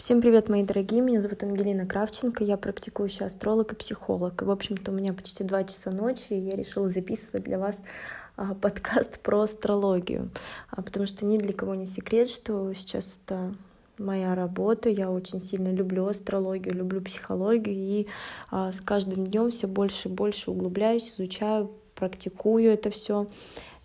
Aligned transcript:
Всем 0.00 0.22
привет, 0.22 0.48
мои 0.48 0.62
дорогие, 0.62 1.02
меня 1.02 1.20
зовут 1.20 1.42
Ангелина 1.42 1.84
Кравченко, 1.84 2.42
я 2.42 2.56
практикующий 2.56 3.26
астролог 3.26 3.74
и 3.74 3.76
психолог. 3.76 4.40
И, 4.40 4.46
в 4.46 4.50
общем-то, 4.50 4.92
у 4.92 4.94
меня 4.94 5.12
почти 5.12 5.44
два 5.44 5.62
часа 5.62 5.90
ночи, 5.90 6.24
и 6.30 6.38
я 6.38 6.56
решила 6.56 6.88
записывать 6.88 7.44
для 7.44 7.58
вас 7.58 7.82
а, 8.34 8.54
подкаст 8.62 9.20
про 9.20 9.42
астрологию, 9.42 10.30
а, 10.70 10.80
потому 10.80 11.04
что 11.04 11.26
ни 11.26 11.36
для 11.36 11.52
кого 11.52 11.74
не 11.74 11.84
секрет, 11.84 12.30
что 12.30 12.72
сейчас 12.72 13.20
это 13.22 13.54
моя 13.98 14.34
работа, 14.34 14.88
я 14.88 15.10
очень 15.10 15.42
сильно 15.42 15.70
люблю 15.70 16.06
астрологию, 16.06 16.74
люблю 16.76 17.02
психологию, 17.02 17.76
и 17.76 18.06
а, 18.50 18.72
с 18.72 18.80
каждым 18.80 19.26
днем 19.26 19.50
все 19.50 19.68
больше 19.68 20.08
и 20.08 20.10
больше 20.10 20.50
углубляюсь, 20.50 21.10
изучаю, 21.10 21.72
практикую 21.94 22.72
это 22.72 22.88
все. 22.88 23.26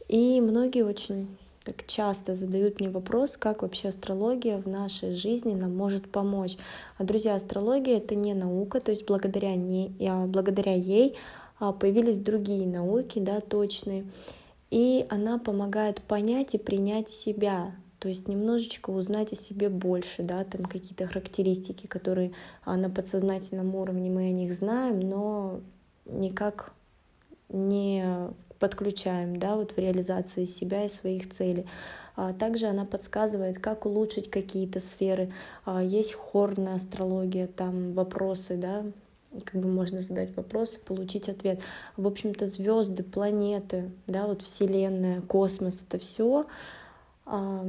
И 0.08 0.40
многие 0.40 0.86
очень 0.86 1.28
так 1.66 1.88
часто 1.88 2.36
задают 2.36 2.80
мне 2.80 2.90
вопрос, 2.90 3.38
как 3.38 3.64
вообще 3.64 3.88
астрология 3.88 4.60
в 4.60 4.68
нашей 4.68 5.16
жизни 5.16 5.56
нам 5.56 5.76
может 5.76 6.10
помочь. 6.10 6.58
А, 7.00 7.04
друзья, 7.04 7.34
астрология— 7.34 7.98
это 7.98 8.14
не 8.14 8.36
наука, 8.36 8.80
то 8.80 8.92
есть 8.92 9.08
благодаря, 9.08 9.56
не, 9.56 9.92
благодаря 10.28 10.76
ей 10.76 11.18
а, 11.60 11.74
появились 11.74 12.20
другие 12.20 12.68
науки, 12.68 13.18
да, 13.18 13.42
точные, 13.42 14.06
и 14.70 15.08
она 15.10 15.40
помогает 15.40 16.02
понять 16.02 16.54
и 16.54 16.60
принять 16.60 17.10
себя, 17.10 17.76
то 17.98 18.10
есть 18.10 18.28
немножечко 18.28 18.92
узнать 18.92 19.34
о 19.34 19.36
себе 19.36 19.70
больше, 19.70 20.22
да, 20.22 20.44
там 20.44 20.66
какие-то 20.66 21.08
характеристики, 21.08 21.88
которые 21.88 22.34
а, 22.64 22.78
на 22.78 22.92
подсознательном 22.92 23.74
уровне 23.74 24.12
мы 24.12 24.28
о 24.28 24.32
них 24.32 24.54
знаем, 24.54 25.00
но 25.00 25.62
никак 26.06 26.74
не 27.50 28.30
подключаем 28.60 29.38
да, 29.38 29.56
вот 29.56 29.72
в 29.72 29.78
реализации 29.78 30.46
себя 30.46 30.86
и 30.86 30.90
своих 30.90 31.30
целей. 31.30 31.66
А 32.16 32.34
также 32.34 32.68
она 32.68 32.86
подсказывает, 32.86 33.60
как 33.60 33.86
улучшить 33.86 34.30
какие-то 34.30 34.80
сферы. 34.80 35.34
А 35.66 35.84
есть 35.84 36.14
хорная 36.14 36.76
астрология, 36.76 37.48
там 37.48 37.94
вопросы, 37.94 38.56
да, 38.56 38.86
как 39.44 39.62
бы 39.62 39.68
можно 39.68 40.02
задать 40.02 40.36
вопросы, 40.36 40.80
получить 40.80 41.28
ответ. 41.28 41.60
В 41.98 42.08
общем-то, 42.08 42.48
звезды, 42.48 43.04
планеты, 43.04 43.92
да, 44.08 44.28
вот 44.28 44.42
Вселенная, 44.42 45.22
космос, 45.22 45.84
это 45.88 46.00
все, 46.00 46.46
а, 47.26 47.66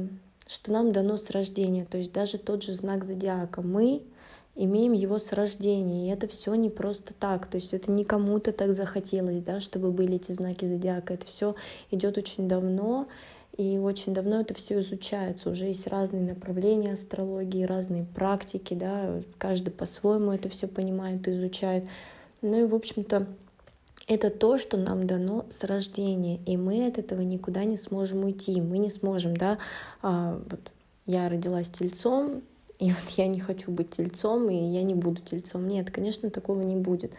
что 0.47 0.71
нам 0.71 0.93
дано 0.93 1.17
с 1.17 1.29
рождения. 1.29 1.85
То 1.85 1.97
есть 1.97 2.13
даже 2.13 2.37
тот 2.37 2.63
же 2.63 2.73
знак 2.73 3.03
зодиака. 3.03 3.61
Мы 3.61 4.01
имеем 4.57 4.91
его 4.91 5.19
с 5.19 5.31
рождения. 5.31 6.07
И 6.07 6.11
это 6.11 6.27
все 6.27 6.55
не 6.55 6.69
просто 6.69 7.13
так. 7.13 7.47
То 7.47 7.55
есть 7.55 7.73
это 7.73 7.91
не 7.91 8.03
кому-то 8.03 8.51
так 8.51 8.73
захотелось, 8.73 9.41
да, 9.41 9.59
чтобы 9.59 9.91
были 9.91 10.15
эти 10.15 10.31
знаки 10.31 10.65
зодиака. 10.65 11.13
Это 11.13 11.25
все 11.25 11.55
идет 11.91 12.17
очень 12.17 12.47
давно. 12.47 13.07
И 13.55 13.79
очень 13.79 14.13
давно 14.13 14.41
это 14.41 14.53
все 14.53 14.79
изучается. 14.79 15.49
Уже 15.49 15.65
есть 15.65 15.87
разные 15.87 16.21
направления 16.21 16.93
астрологии, 16.93 17.63
разные 17.63 18.03
практики, 18.03 18.75
да, 18.75 19.21
каждый 19.39 19.71
по-своему 19.71 20.31
это 20.31 20.47
все 20.49 20.67
понимает, 20.67 21.27
изучает. 21.27 21.85
Ну 22.43 22.59
и, 22.59 22.67
в 22.67 22.75
общем-то, 22.75 23.25
это 24.07 24.29
то, 24.29 24.59
что 24.59 24.77
нам 24.77 25.07
дано 25.07 25.45
с 25.49 25.63
рождения, 25.63 26.39
и 26.45 26.55
мы 26.55 26.87
от 26.87 26.99
этого 26.99 27.21
никуда 27.21 27.63
не 27.63 27.77
сможем 27.77 28.25
уйти. 28.25 28.61
Мы 28.61 28.77
не 28.77 28.89
сможем, 28.89 29.35
да, 29.35 29.57
а, 30.03 30.39
вот 30.49 30.71
я 31.07 31.27
родилась 31.27 31.69
тельцом, 31.69 32.43
и 32.79 32.91
вот 32.91 33.09
я 33.17 33.27
не 33.27 33.39
хочу 33.39 33.71
быть 33.71 33.91
тельцом, 33.91 34.49
и 34.49 34.55
я 34.55 34.83
не 34.83 34.93
буду 34.95 35.21
тельцом. 35.21 35.67
Нет, 35.67 35.89
конечно, 35.91 36.29
такого 36.29 36.61
не 36.61 36.75
будет. 36.75 37.11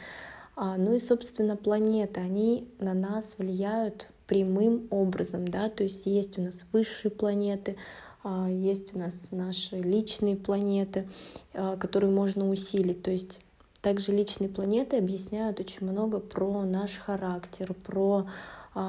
А, 0.55 0.77
ну 0.77 0.95
и, 0.95 0.99
собственно, 0.99 1.57
планеты, 1.57 2.21
они 2.21 2.69
на 2.79 2.95
нас 2.95 3.35
влияют 3.39 4.09
прямым 4.27 4.87
образом, 4.91 5.49
да, 5.49 5.69
то 5.69 5.85
есть 5.85 6.07
есть 6.07 6.39
у 6.39 6.43
нас 6.43 6.65
высшие 6.73 7.11
планеты, 7.11 7.77
а, 8.23 8.49
есть 8.51 8.95
у 8.95 8.99
нас 8.99 9.15
наши 9.31 9.77
личные 9.77 10.37
планеты, 10.37 11.09
а, 11.55 11.77
которые 11.77 12.11
можно 12.11 12.49
усилить, 12.51 13.03
то 13.03 13.11
есть 13.11 13.41
также 13.81 14.13
личные 14.13 14.51
планеты 14.51 14.99
объясняют 14.99 15.61
очень 15.61 15.87
много 15.87 16.19
про 16.19 16.65
наш 16.65 16.99
характер, 16.99 17.73
про 17.73 18.27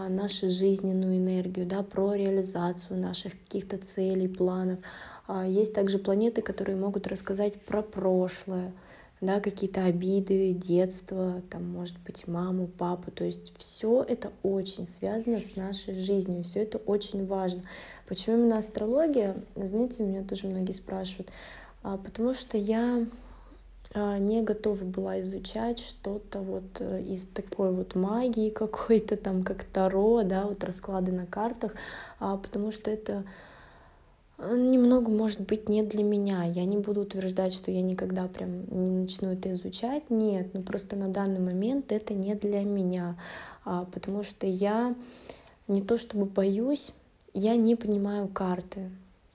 нашу 0.09 0.49
жизненную 0.49 1.17
энергию, 1.17 1.65
да, 1.65 1.83
про 1.83 2.13
реализацию 2.13 2.99
наших 2.99 3.33
каких-то 3.43 3.77
целей, 3.77 4.27
планов. 4.27 4.79
А, 5.27 5.45
есть 5.45 5.73
также 5.73 5.99
планеты, 5.99 6.41
которые 6.41 6.75
могут 6.75 7.07
рассказать 7.07 7.61
про 7.61 7.81
прошлое, 7.81 8.71
да, 9.21 9.39
какие-то 9.39 9.85
обиды, 9.85 10.53
детство, 10.53 11.41
там, 11.49 11.65
может 11.69 11.97
быть, 12.05 12.27
маму, 12.27 12.67
папу. 12.67 13.11
То 13.11 13.23
есть 13.25 13.53
все 13.57 14.03
это 14.03 14.31
очень 14.43 14.87
связано 14.87 15.39
с 15.39 15.55
нашей 15.55 15.95
жизнью, 15.95 16.43
все 16.43 16.63
это 16.63 16.77
очень 16.77 17.25
важно. 17.25 17.63
Почему 18.07 18.37
именно 18.37 18.57
астрология? 18.57 19.35
Знаете, 19.55 20.03
меня 20.03 20.23
тоже 20.23 20.47
многие 20.47 20.71
спрашивают. 20.71 21.29
А, 21.83 21.97
потому 21.97 22.33
что 22.33 22.57
я 22.57 23.05
а, 23.05 23.05
не 23.95 24.41
готова 24.41 24.83
была 24.83 25.21
изучать 25.21 25.79
что-то 25.79 26.39
вот 26.39 26.79
э, 26.79 27.01
из 27.01 27.25
такой 27.25 27.71
вот 27.71 27.95
магии 27.95 28.49
какой-то 28.49 29.17
там, 29.17 29.43
как 29.43 29.63
Таро, 29.63 30.23
да, 30.23 30.45
вот 30.45 30.63
расклады 30.63 31.11
на 31.11 31.25
картах, 31.25 31.73
потому 32.19 32.71
что 32.71 32.91
это 32.91 33.23
немного, 34.39 35.09
может 35.11 35.41
быть, 35.41 35.67
не 35.67 35.83
для 35.83 36.03
меня. 36.03 36.43
Я 36.45 36.65
не 36.65 36.77
буду 36.77 37.01
утверждать, 37.01 37.53
что 37.53 37.71
я 37.71 37.81
никогда 37.81 38.27
прям 38.27 38.65
не 38.69 39.01
начну 39.01 39.33
это 39.33 39.51
изучать. 39.53 40.09
Нет, 40.09 40.53
ну 40.53 40.61
просто 40.61 40.95
на 40.95 41.09
данный 41.09 41.39
момент 41.39 41.91
это 41.91 42.13
не 42.13 42.35
для 42.35 42.63
меня, 42.63 43.17
а, 43.65 43.85
потому 43.85 44.23
что 44.23 44.47
я 44.47 44.95
не 45.67 45.81
то 45.81 45.97
чтобы 45.97 46.25
боюсь, 46.25 46.91
я 47.33 47.55
не 47.55 47.75
понимаю 47.75 48.27
карты. 48.27 48.89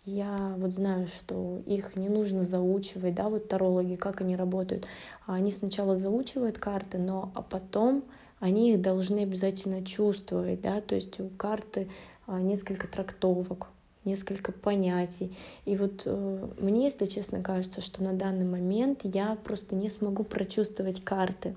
Я 0.05 0.37
вот 0.59 0.73
знаю, 0.73 1.07
что 1.07 1.63
их 1.65 1.97
не 1.97 2.11
нужно 2.11 2.43
заучивать, 2.43 3.15
да, 3.15 3.31
вот 3.31 3.49
тарологи, 3.49 3.97
как 3.97 4.21
они 4.21 4.37
работают. 4.37 4.87
Они 5.27 5.51
сначала 5.51 5.97
заучивают 5.97 6.59
карты, 6.59 6.99
но 6.99 7.33
а 7.35 7.41
потом 7.41 8.05
они 8.39 8.73
их 8.73 8.83
должны 8.83 9.21
обязательно 9.21 9.83
чувствовать, 9.83 10.61
да, 10.61 10.83
то 10.83 10.95
есть 10.95 11.19
у 11.21 11.31
карты 11.31 11.89
а, 12.27 12.39
несколько 12.39 12.87
трактовок, 12.87 13.69
несколько 14.05 14.53
понятий. 14.53 15.35
И 15.65 15.75
вот 15.77 16.03
э, 16.05 16.49
мне, 16.59 16.85
если 16.85 17.07
честно, 17.07 17.43
кажется, 17.43 17.81
что 17.81 18.03
на 18.03 18.13
данный 18.13 18.45
момент 18.45 19.01
я 19.05 19.39
просто 19.43 19.75
не 19.75 19.89
смогу 19.89 20.25
прочувствовать 20.25 21.03
карты. 21.03 21.55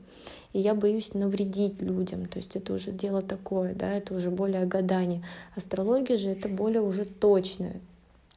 И 0.54 0.60
я 0.60 0.74
боюсь 0.74 1.14
навредить 1.14 1.82
людям. 1.82 2.28
То 2.28 2.38
есть 2.38 2.56
это 2.56 2.74
уже 2.74 2.92
дело 2.92 3.22
такое, 3.22 3.76
да, 3.76 3.92
это 3.92 4.14
уже 4.14 4.32
более 4.32 4.66
гадание. 4.66 5.26
Астрология 5.56 6.16
же 6.16 6.30
это 6.30 6.48
более 6.48 6.82
уже 6.82 7.04
точное. 7.04 7.82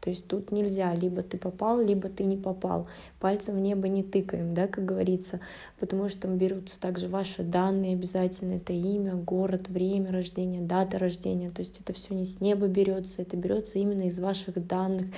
То 0.00 0.08
есть 0.08 0.26
тут 0.26 0.50
нельзя, 0.50 0.94
либо 0.94 1.22
ты 1.22 1.36
попал, 1.36 1.80
либо 1.80 2.08
ты 2.08 2.24
не 2.24 2.36
попал. 2.36 2.86
Пальцем 3.18 3.56
в 3.56 3.60
небо 3.60 3.86
не 3.86 4.02
тыкаем, 4.02 4.54
да, 4.54 4.66
как 4.66 4.84
говорится, 4.86 5.40
потому 5.78 6.08
что 6.08 6.22
там 6.22 6.38
берутся 6.38 6.80
также 6.80 7.06
ваши 7.06 7.42
данные 7.42 7.94
обязательно, 7.94 8.54
это 8.54 8.72
имя, 8.72 9.14
город, 9.14 9.68
время 9.68 10.10
рождения, 10.10 10.60
дата 10.60 10.98
рождения, 10.98 11.50
то 11.50 11.60
есть 11.60 11.80
это 11.80 11.92
все 11.92 12.14
не 12.14 12.24
с 12.24 12.40
неба 12.40 12.66
берется, 12.66 13.20
это 13.20 13.36
берется 13.36 13.78
именно 13.78 14.04
из 14.04 14.18
ваших 14.18 14.66
данных. 14.66 15.08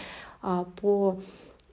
А 0.40 0.66
по 0.80 1.20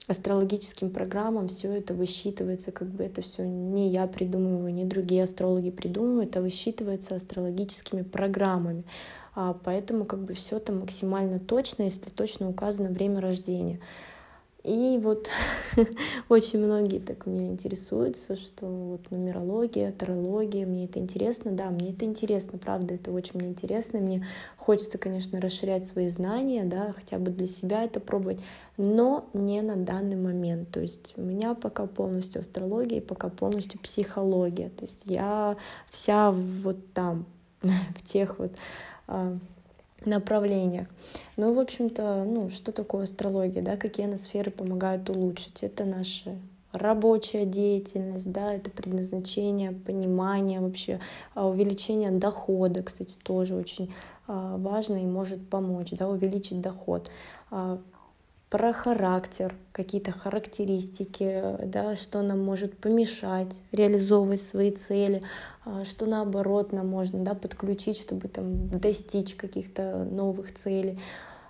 астрологическим 0.06 0.90
программам 0.90 1.48
все 1.48 1.72
это 1.72 1.94
высчитывается, 1.94 2.72
как 2.72 2.88
бы 2.88 3.04
это 3.04 3.22
все 3.22 3.46
не 3.46 3.90
я 3.90 4.06
придумываю, 4.06 4.72
не 4.72 4.84
другие 4.84 5.22
астрологи 5.22 5.70
придумывают, 5.70 6.36
а 6.36 6.40
высчитывается 6.40 7.14
астрологическими 7.14 8.02
программами. 8.02 8.84
А, 9.34 9.54
поэтому 9.64 10.04
как 10.04 10.20
бы 10.20 10.34
все 10.34 10.56
это 10.56 10.72
максимально 10.72 11.38
точно, 11.38 11.84
если 11.84 12.10
точно 12.10 12.48
указано 12.48 12.90
время 12.90 13.20
рождения. 13.20 13.80
И 14.62 14.98
вот 15.02 15.30
очень 16.28 16.58
многие 16.58 16.98
так 16.98 17.24
меня 17.24 17.48
интересуются, 17.48 18.36
что 18.36 18.66
вот 18.66 19.10
нумерология, 19.10 19.90
тарология, 19.90 20.66
мне 20.66 20.84
это 20.84 20.98
интересно. 20.98 21.52
Да, 21.52 21.70
мне 21.70 21.92
это 21.92 22.04
интересно, 22.04 22.58
правда, 22.58 22.94
это 22.94 23.10
очень 23.10 23.38
мне 23.40 23.48
интересно. 23.48 24.00
Мне 24.00 24.26
хочется, 24.58 24.98
конечно, 24.98 25.40
расширять 25.40 25.86
свои 25.86 26.08
знания, 26.08 26.64
да, 26.64 26.92
хотя 26.92 27.18
бы 27.18 27.30
для 27.30 27.46
себя 27.46 27.84
это 27.84 28.00
пробовать, 28.00 28.40
но 28.76 29.24
не 29.32 29.62
на 29.62 29.76
данный 29.76 30.16
момент. 30.16 30.70
То 30.70 30.80
есть 30.80 31.14
у 31.16 31.22
меня 31.22 31.54
пока 31.54 31.86
полностью 31.86 32.40
астрология, 32.40 33.00
пока 33.00 33.30
полностью 33.30 33.80
психология. 33.80 34.68
То 34.68 34.84
есть 34.84 35.04
я 35.06 35.56
вся 35.88 36.30
вот 36.32 36.92
там, 36.92 37.24
в 37.62 38.04
тех 38.04 38.38
вот 38.38 38.52
направлениях. 40.04 40.86
Ну, 41.36 41.52
в 41.52 41.58
общем-то, 41.58 42.24
ну, 42.24 42.50
что 42.50 42.72
такое 42.72 43.04
астрология, 43.04 43.62
да, 43.62 43.76
какие 43.76 44.06
она 44.06 44.16
сферы 44.16 44.50
помогают 44.50 45.08
улучшить? 45.10 45.62
Это 45.62 45.84
наша 45.84 46.36
рабочая 46.72 47.44
деятельность, 47.44 48.30
да, 48.30 48.54
это 48.54 48.70
предназначение, 48.70 49.72
понимание 49.72 50.60
вообще, 50.60 51.00
а, 51.34 51.48
увеличение 51.48 52.10
дохода, 52.10 52.82
кстати, 52.82 53.16
тоже 53.22 53.56
очень 53.56 53.92
а, 54.26 54.56
важно 54.56 55.02
и 55.02 55.06
может 55.06 55.46
помочь, 55.48 55.90
да, 55.90 56.08
увеличить 56.08 56.60
доход 56.60 57.10
про 58.50 58.72
характер, 58.72 59.54
какие-то 59.70 60.10
характеристики, 60.10 61.56
да, 61.64 61.94
что 61.94 62.20
нам 62.20 62.40
может 62.40 62.76
помешать 62.76 63.62
реализовывать 63.70 64.42
свои 64.42 64.72
цели, 64.72 65.22
а, 65.22 65.26
что 65.84 66.06
наоборот 66.06 66.72
нам 66.72 66.88
можно 66.88 67.24
да, 67.24 67.34
подключить, 67.34 68.00
чтобы 68.00 68.28
там, 68.28 68.68
достичь 68.68 69.34
каких-то 69.34 70.04
новых 70.10 70.54
целей. 70.54 70.98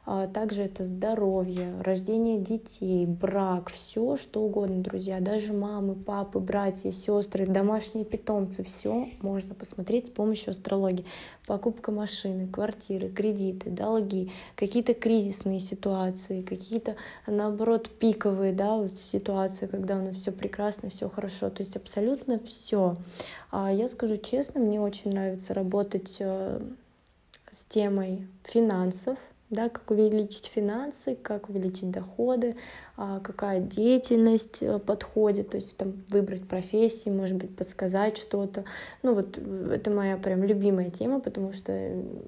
А 0.07 0.27
также 0.27 0.63
это 0.63 0.85
здоровье, 0.85 1.75
рождение 1.83 2.39
детей, 2.39 3.07
брак, 3.07 3.71
все 3.71 4.17
что 4.17 4.43
угодно, 4.43 4.83
друзья, 4.83 5.21
даже 5.21 5.53
мамы, 5.53 5.95
папы, 5.95 6.39
братья, 6.39 6.91
сестры, 6.91 7.47
домашние 7.47 8.05
питомцы, 8.05 8.65
все 8.65 9.11
можно 9.21 9.55
посмотреть 9.55 10.07
с 10.07 10.11
помощью 10.11 10.53
астрологии. 10.53 11.05
Покупка 11.47 11.93
машины, 11.93 12.49
квартиры, 12.49 13.09
кредиты, 13.09 13.71
долги, 13.71 14.31
какие-то 14.57 14.95
кризисные 14.95 15.61
ситуации, 15.61 16.43
какие-то, 16.43 16.97
наоборот, 17.27 17.91
пиковые 17.91 18.53
да, 18.53 18.77
вот 18.77 18.99
ситуации, 18.99 19.67
когда 19.67 19.97
у 19.97 20.03
нас 20.03 20.17
все 20.17 20.33
прекрасно, 20.33 20.91
все 20.91 21.09
хорошо, 21.09 21.51
то 21.51 21.63
есть 21.63 21.77
абсолютно 21.77 22.39
все. 22.41 22.97
А 23.51 23.73
я 23.73 23.89
скажу 23.89 24.17
честно, 24.17 24.61
мне 24.61 24.81
очень 24.81 25.11
нравится 25.11 25.55
работать 25.55 26.17
э, 26.21 26.61
с 27.51 27.65
темой 27.65 28.27
финансов, 28.45 29.19
да, 29.51 29.69
как 29.69 29.91
увеличить 29.91 30.47
финансы, 30.47 31.17
как 31.17 31.49
увеличить 31.49 31.91
доходы, 31.91 32.57
а, 32.97 33.19
какая 33.21 33.61
деятельность 33.61 34.63
э, 34.63 34.79
подходит, 34.79 35.51
то 35.51 35.57
есть 35.57 35.77
там 35.77 36.05
выбрать 36.09 36.47
профессии, 36.47 37.11
может 37.11 37.37
быть, 37.37 37.55
подсказать 37.57 38.17
что-то. 38.17 38.65
Ну 39.03 39.15
вот 39.15 39.39
это 39.39 39.91
моя 39.91 40.17
прям 40.17 40.45
любимая 40.45 40.91
тема, 40.91 41.21
потому 41.21 41.53
что 41.53 41.73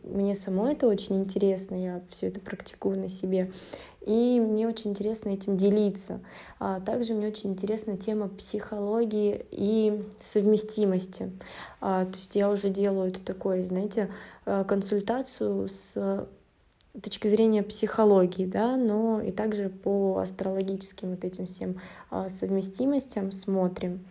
мне 0.02 0.34
самой 0.34 0.72
это 0.72 0.88
очень 0.88 1.16
интересно, 1.16 1.76
я 1.76 2.02
все 2.08 2.26
это 2.26 2.40
практикую 2.40 2.98
на 2.98 3.08
себе. 3.08 3.52
И 4.04 4.40
мне 4.40 4.66
очень 4.66 4.90
интересно 4.90 5.28
этим 5.30 5.56
делиться. 5.56 6.18
А 6.58 6.80
также 6.80 7.14
мне 7.14 7.28
очень 7.28 7.50
интересна 7.50 7.96
тема 7.96 8.28
психологии 8.28 9.46
и 9.52 10.02
совместимости. 10.20 11.30
А, 11.80 12.06
то 12.06 12.16
есть 12.16 12.34
я 12.34 12.50
уже 12.50 12.68
делаю 12.68 13.10
это 13.10 13.20
такое, 13.20 13.62
знаете, 13.62 14.10
э, 14.44 14.64
консультацию 14.66 15.68
с 15.68 16.26
точки 17.00 17.28
зрения 17.28 17.62
психологии, 17.62 18.44
да, 18.44 18.76
но 18.76 19.20
и 19.20 19.30
также 19.30 19.68
по 19.70 20.18
астрологическим 20.18 21.10
вот 21.10 21.24
этим 21.24 21.46
всем 21.46 21.80
а, 22.10 22.28
совместимостям 22.28 23.32
смотрим, 23.32 24.04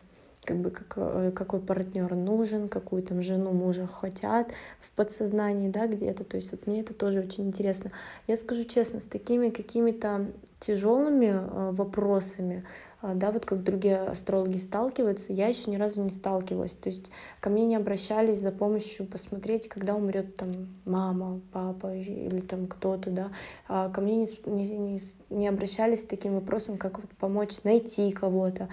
как 0.44 0.58
бы 0.58 0.72
как, 0.72 0.94
э, 0.96 1.32
какой 1.36 1.60
партнер 1.60 2.16
нужен, 2.16 2.68
какую 2.68 3.04
там 3.04 3.22
жену 3.22 3.52
мужа 3.52 3.86
хотят 3.86 4.52
в 4.80 4.90
подсознании, 4.92 5.70
да, 5.70 5.86
где-то. 5.86 6.24
То 6.24 6.38
есть 6.38 6.52
вот 6.52 6.66
мне 6.66 6.82
это 6.82 6.96
тоже 6.96 7.20
очень 7.20 7.48
интересно. 7.48 7.92
Я 8.28 8.36
скажу 8.36 8.64
честно, 8.64 9.00
с 9.00 9.06
такими 9.06 9.50
какими-то 9.50 10.32
тяжелыми 10.60 11.32
а, 11.34 11.72
вопросами 11.72 12.66
да, 13.02 13.32
вот 13.32 13.46
как 13.46 13.64
другие 13.64 13.98
астрологи 13.98 14.58
сталкиваются, 14.58 15.34
я 15.34 15.48
еще 15.48 15.72
ни 15.72 15.76
разу 15.76 16.04
не 16.04 16.10
сталкивалась. 16.10 16.74
То 16.74 16.90
есть 16.90 17.12
ко 17.40 17.50
мне 17.50 17.66
не 17.66 17.76
обращались 17.76 18.40
за 18.40 18.52
помощью 18.52 19.06
посмотреть, 19.08 19.68
когда 19.68 19.96
умрет 19.96 20.36
там 20.36 20.50
мама, 20.86 21.42
папа 21.52 21.94
или 21.96 22.42
там 22.42 22.68
кто-то, 22.68 23.10
да. 23.10 23.28
А 23.68 23.90
ко 23.90 24.02
мне 24.02 24.18
не, 24.18 24.28
не, 24.46 25.02
не 25.30 25.48
обращались 25.48 26.04
с 26.04 26.08
таким 26.08 26.36
вопросом, 26.36 26.78
как 26.78 27.00
вот 27.00 27.10
помочь 27.20 27.64
найти 27.64 28.12
кого-то. 28.12 28.70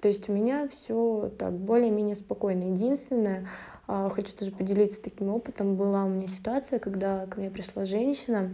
То 0.00 0.08
есть 0.08 0.28
у 0.28 0.32
меня 0.32 0.68
все 0.68 1.30
так 1.38 1.52
более-менее 1.52 2.16
спокойно. 2.16 2.72
Единственное, 2.72 3.48
а, 3.86 4.08
хочу 4.08 4.32
тоже 4.34 4.50
поделиться 4.50 5.02
таким 5.02 5.28
опытом, 5.28 5.76
была 5.76 6.04
у 6.04 6.08
меня 6.08 6.26
ситуация, 6.26 6.78
когда 6.78 7.26
ко 7.26 7.38
мне 7.38 7.50
пришла 7.50 7.84
женщина, 7.84 8.50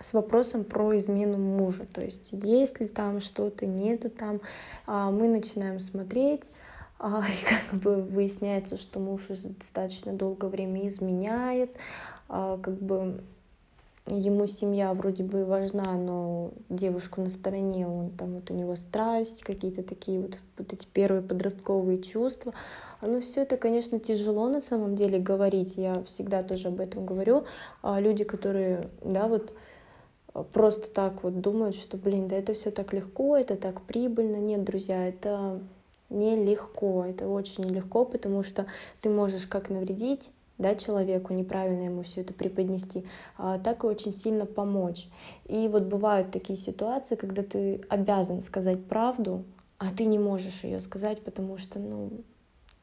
с 0.00 0.12
вопросом 0.12 0.64
про 0.64 0.96
измену 0.96 1.38
мужа. 1.38 1.84
То 1.92 2.00
есть, 2.00 2.30
есть 2.32 2.80
ли 2.80 2.88
там 2.88 3.20
что-то, 3.20 3.66
нету 3.66 4.10
там. 4.10 4.40
А, 4.86 5.10
мы 5.10 5.28
начинаем 5.28 5.80
смотреть, 5.80 6.44
а, 6.98 7.24
и 7.28 7.44
как 7.44 7.80
бы 7.80 7.96
выясняется, 8.02 8.76
что 8.76 9.00
муж 9.00 9.30
уже 9.30 9.48
достаточно 9.48 10.12
долгое 10.12 10.48
время 10.48 10.86
изменяет, 10.86 11.70
а, 12.28 12.58
как 12.58 12.74
бы 12.74 13.20
ему 14.06 14.46
семья 14.46 14.94
вроде 14.94 15.22
бы 15.22 15.44
важна, 15.44 15.92
но 15.92 16.52
девушку 16.70 17.20
на 17.20 17.28
стороне, 17.28 17.86
он 17.86 18.10
там 18.10 18.36
вот 18.36 18.50
у 18.50 18.54
него 18.54 18.74
страсть, 18.74 19.42
какие-то 19.42 19.82
такие 19.82 20.20
вот, 20.20 20.38
вот 20.56 20.72
эти 20.72 20.86
первые 20.86 21.20
подростковые 21.20 22.00
чувства. 22.00 22.54
Ну, 23.02 23.20
все 23.20 23.42
это, 23.42 23.58
конечно, 23.58 24.00
тяжело 24.00 24.48
на 24.48 24.62
самом 24.62 24.96
деле 24.96 25.18
говорить. 25.18 25.74
Я 25.76 25.92
всегда 26.04 26.42
тоже 26.42 26.68
об 26.68 26.80
этом 26.80 27.04
говорю. 27.04 27.44
Люди, 27.84 28.24
которые, 28.24 28.82
да, 29.04 29.28
вот 29.28 29.52
просто 30.44 30.90
так 30.90 31.22
вот 31.22 31.40
думают, 31.40 31.76
что, 31.76 31.96
блин, 31.96 32.28
да 32.28 32.36
это 32.36 32.52
все 32.54 32.70
так 32.70 32.92
легко, 32.92 33.36
это 33.36 33.56
так 33.56 33.82
прибыльно. 33.82 34.36
Нет, 34.36 34.64
друзья, 34.64 35.08
это 35.08 35.60
нелегко, 36.10 37.04
это 37.04 37.28
очень 37.28 37.64
нелегко, 37.64 38.04
потому 38.04 38.42
что 38.42 38.66
ты 39.00 39.10
можешь 39.10 39.46
как 39.46 39.70
навредить 39.70 40.30
да, 40.58 40.74
человеку, 40.74 41.32
неправильно 41.32 41.84
ему 41.84 42.02
все 42.02 42.22
это 42.22 42.34
преподнести, 42.34 43.04
а, 43.36 43.58
так 43.58 43.84
и 43.84 43.86
очень 43.86 44.12
сильно 44.12 44.44
помочь. 44.44 45.08
И 45.46 45.68
вот 45.68 45.84
бывают 45.84 46.32
такие 46.32 46.58
ситуации, 46.58 47.14
когда 47.14 47.42
ты 47.42 47.80
обязан 47.88 48.42
сказать 48.42 48.84
правду, 48.84 49.44
а 49.78 49.90
ты 49.92 50.04
не 50.04 50.18
можешь 50.18 50.64
ее 50.64 50.80
сказать, 50.80 51.22
потому 51.22 51.56
что, 51.56 51.78
ну, 51.78 52.10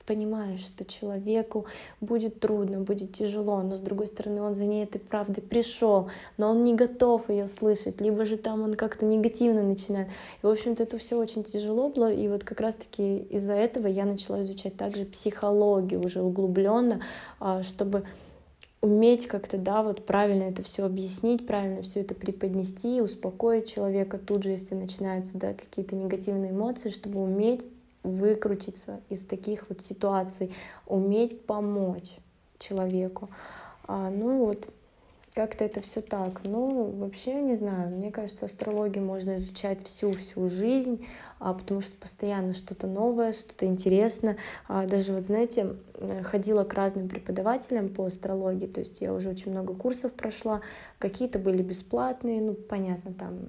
понимаешь, 0.06 0.62
что 0.62 0.86
человеку 0.86 1.66
будет 2.02 2.40
трудно, 2.40 2.80
будет 2.80 3.14
тяжело, 3.14 3.62
но 3.62 3.78
с 3.78 3.82
другой 3.82 4.08
стороны 4.08 4.42
он 4.42 4.56
за 4.56 4.66
ней 4.66 4.84
этой 4.84 5.00
правдой 5.00 5.42
пришел, 5.42 6.10
но 6.38 6.52
он 6.52 6.64
не 6.64 6.76
готов 6.76 7.30
ее 7.30 7.48
слышать, 7.48 8.02
либо 8.02 8.26
же 8.26 8.38
там 8.38 8.62
он 8.62 8.74
как-то 8.74 9.06
негативно 9.06 9.64
начинает. 9.64 10.08
И, 10.42 10.46
в 10.46 10.50
общем-то, 10.50 10.84
это 10.84 10.98
все 10.98 11.18
очень 11.18 11.44
тяжело 11.44 11.90
было, 11.90 12.12
и 12.12 12.28
вот 12.28 12.44
как 12.44 12.62
раз-таки 12.62 13.20
из-за 13.30 13.54
этого 13.54 13.88
я 13.88 14.06
начала 14.06 14.44
изучать 14.44 14.78
также 14.78 15.06
психологию 15.06 16.04
уже 16.06 16.22
углубленно, 16.22 17.02
а, 17.40 17.64
чтобы 17.64 18.04
уметь 18.82 19.28
как-то, 19.28 19.58
да, 19.58 19.82
вот 19.82 20.06
правильно 20.06 20.44
это 20.44 20.62
все 20.62 20.86
объяснить, 20.86 21.48
правильно 21.48 21.82
все 21.82 22.02
это 22.02 22.14
преподнести, 22.14 23.02
успокоить 23.02 23.74
человека 23.74 24.20
тут 24.20 24.44
же, 24.44 24.52
если 24.52 24.76
начинаются, 24.76 25.38
да, 25.38 25.54
какие-то 25.54 25.96
негативные 25.96 26.52
эмоции, 26.52 26.90
чтобы 26.90 27.22
уметь 27.24 27.68
выкрутиться 28.06 29.02
из 29.10 29.26
таких 29.26 29.70
вот 29.70 29.82
ситуаций, 29.82 30.54
уметь 30.86 31.46
помочь 31.46 32.18
человеку. 32.58 33.30
А, 33.88 34.10
ну 34.10 34.46
вот, 34.46 34.68
как-то 35.36 35.66
это 35.66 35.82
все 35.82 36.00
так. 36.00 36.40
Ну, 36.46 36.92
вообще, 36.92 37.42
не 37.42 37.58
знаю, 37.58 37.90
мне 37.90 38.10
кажется, 38.10 38.46
астрологию 38.46 39.04
можно 39.04 39.38
изучать 39.38 39.86
всю-всю 39.86 40.48
жизнь, 40.48 41.06
а, 41.40 41.54
потому 41.54 41.82
что 41.82 41.92
постоянно 41.98 42.54
что-то 42.54 42.88
новое, 42.88 43.34
что-то 43.34 43.66
интересное. 43.66 44.38
А, 44.70 44.86
даже 44.86 45.12
вот, 45.12 45.26
знаете, 45.26 45.76
э, 45.96 46.22
ходила 46.24 46.64
к 46.64 46.74
разным 46.74 47.10
преподавателям 47.10 47.90
по 47.90 48.06
астрологии, 48.06 48.68
то 48.68 48.80
есть 48.80 49.02
я 49.02 49.14
уже 49.14 49.30
очень 49.30 49.52
много 49.52 49.74
курсов 49.74 50.14
прошла, 50.14 50.62
какие-то 51.00 51.38
были 51.38 51.62
бесплатные, 51.62 52.40
ну, 52.40 52.54
понятно, 52.54 53.14
там 53.14 53.40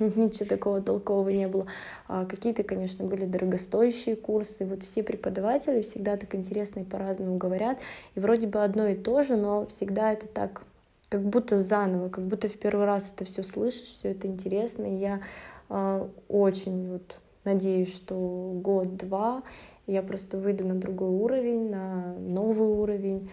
ничего 0.00 0.46
такого 0.46 0.82
толкового 0.82 1.30
не 1.30 1.48
было, 1.48 1.66
а 2.08 2.26
какие-то, 2.26 2.62
конечно, 2.62 3.06
были 3.06 3.24
дорогостоящие 3.24 4.16
курсы, 4.16 4.66
вот 4.66 4.84
все 4.84 5.02
преподаватели 5.02 5.80
всегда 5.80 6.18
так 6.18 6.34
интересно 6.34 6.80
и 6.80 6.84
по-разному 6.84 7.38
говорят, 7.38 7.78
и 8.16 8.20
вроде 8.20 8.46
бы 8.48 8.62
одно 8.62 8.86
и 8.88 8.94
то 8.94 9.22
же, 9.22 9.36
но 9.36 9.64
всегда 9.64 10.12
это 10.12 10.26
так 10.26 10.64
как 11.12 11.20
будто 11.20 11.58
заново, 11.58 12.08
как 12.08 12.24
будто 12.24 12.48
в 12.48 12.56
первый 12.56 12.86
раз 12.86 13.12
это 13.14 13.26
все 13.26 13.42
слышишь, 13.42 13.82
все 13.82 14.12
это 14.12 14.26
интересно. 14.28 14.84
И 14.84 14.98
я 14.98 15.20
э, 15.68 16.08
очень 16.30 16.90
вот 16.90 17.18
надеюсь, 17.44 17.94
что 17.94 18.14
год-два 18.54 19.42
я 19.86 20.02
просто 20.02 20.38
выйду 20.38 20.64
на 20.64 20.74
другой 20.74 21.10
уровень, 21.10 21.68
на 21.68 22.14
новый 22.14 22.66
уровень. 22.66 23.30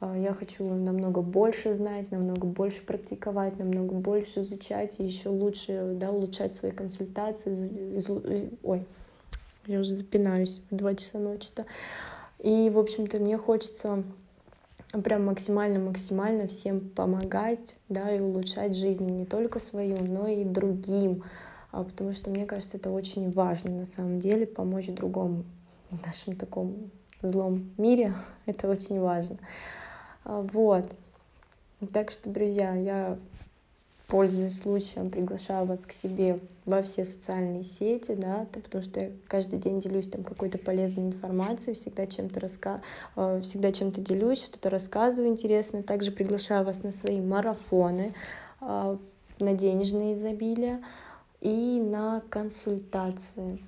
Э, 0.00 0.14
я 0.18 0.32
хочу 0.32 0.64
намного 0.64 1.20
больше 1.20 1.76
знать, 1.76 2.10
намного 2.10 2.46
больше 2.46 2.82
практиковать, 2.86 3.58
намного 3.58 3.92
больше 3.94 4.40
изучать 4.40 4.98
и 4.98 5.04
еще 5.04 5.28
лучше 5.28 5.96
да, 5.96 6.08
улучшать 6.08 6.54
свои 6.54 6.70
консультации. 6.70 7.98
Из, 7.98 8.08
ой, 8.62 8.86
я 9.66 9.80
уже 9.80 9.94
запинаюсь 9.94 10.62
в 10.70 10.76
два 10.76 10.94
часа 10.94 11.18
ночи-то. 11.18 11.66
И, 12.38 12.70
в 12.70 12.78
общем-то, 12.78 13.18
мне 13.18 13.36
хочется 13.36 14.02
прям 14.92 15.26
максимально-максимально 15.26 16.46
всем 16.48 16.80
помогать, 16.80 17.76
да, 17.88 18.10
и 18.10 18.20
улучшать 18.20 18.76
жизнь 18.76 19.06
не 19.06 19.26
только 19.26 19.58
свою, 19.58 19.96
но 20.06 20.28
и 20.28 20.44
другим, 20.44 21.24
а, 21.70 21.84
потому 21.84 22.12
что 22.12 22.30
мне 22.30 22.46
кажется, 22.46 22.78
это 22.78 22.90
очень 22.90 23.30
важно 23.30 23.70
на 23.70 23.86
самом 23.86 24.20
деле, 24.20 24.46
помочь 24.46 24.86
другому 24.88 25.44
в 25.90 26.04
нашем 26.04 26.36
таком 26.36 26.90
злом 27.22 27.70
мире, 27.76 28.14
это 28.46 28.68
очень 28.68 29.00
важно. 29.00 29.38
А, 30.24 30.40
вот. 30.52 30.90
Так 31.92 32.10
что, 32.10 32.30
друзья, 32.30 32.74
я 32.74 33.18
пользуясь 34.08 34.62
случаем, 34.62 35.10
приглашаю 35.10 35.66
вас 35.66 35.80
к 35.80 35.92
себе 35.92 36.40
во 36.64 36.80
все 36.82 37.04
социальные 37.04 37.62
сети, 37.62 38.14
да, 38.14 38.46
потому 38.52 38.82
что 38.82 39.00
я 39.00 39.10
каждый 39.28 39.58
день 39.58 39.80
делюсь 39.80 40.08
там 40.08 40.24
какой-то 40.24 40.56
полезной 40.56 41.08
информацией, 41.08 41.76
всегда 41.76 42.06
чем-то 42.06 42.40
раска... 42.40 42.80
Э, 43.16 43.40
всегда 43.44 43.70
чем-то 43.70 44.00
делюсь, 44.00 44.42
что-то 44.42 44.70
рассказываю 44.70 45.30
интересное. 45.30 45.82
Также 45.82 46.10
приглашаю 46.10 46.64
вас 46.64 46.82
на 46.82 46.90
свои 46.90 47.20
марафоны, 47.20 48.14
э, 48.62 48.96
на 49.40 49.52
денежное 49.52 50.14
изобилие 50.14 50.82
и 51.42 51.78
на 51.78 52.22
консультации. 52.30 53.62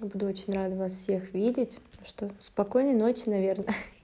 Буду 0.00 0.26
очень 0.26 0.54
рада 0.54 0.74
вас 0.74 0.94
всех 0.94 1.34
видеть. 1.34 1.80
Что 2.02 2.30
спокойной 2.40 2.94
ночи, 2.94 3.28
наверное. 3.28 3.74